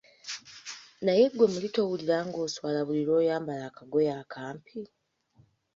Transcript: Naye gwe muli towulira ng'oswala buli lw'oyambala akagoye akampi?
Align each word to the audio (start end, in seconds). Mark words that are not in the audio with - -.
Naye 1.03 1.25
gwe 1.35 1.47
muli 1.53 1.67
towulira 1.75 2.17
ng'oswala 2.27 2.79
buli 2.87 3.01
lw'oyambala 3.07 3.63
akagoye 3.69 4.11
akampi? 4.21 4.77